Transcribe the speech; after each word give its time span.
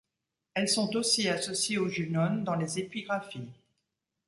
Elles 0.55 0.67
sont 0.67 0.95
aussi 0.95 1.29
associé 1.29 1.77
aux 1.77 1.87
Junones 1.87 2.43
dans 2.43 2.55
les 2.55 2.79
épigraphies. 2.79 3.51